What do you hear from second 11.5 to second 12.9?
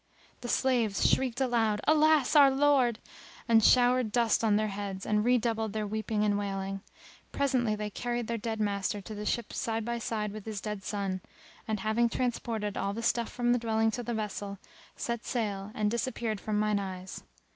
and, having transported